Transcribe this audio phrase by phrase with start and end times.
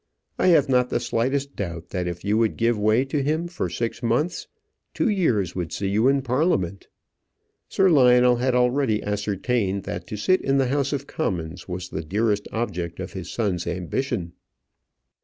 [0.39, 3.69] I have not the slightest doubt that if you would give way to him for
[3.69, 4.47] six months,
[4.95, 6.87] two years would see you in Parliament."
[7.69, 12.03] Sir Lionel had already ascertained that to sit in the House of Commons was the
[12.03, 14.33] dearest object of his son's ambition.